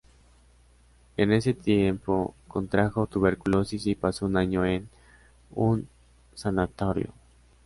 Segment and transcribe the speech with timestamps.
[1.15, 4.89] En ese tiempo contrajo tuberculosis y pasó un año en
[5.53, 5.87] un
[6.33, 7.13] sanatorio.